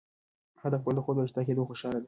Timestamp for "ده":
1.97-1.99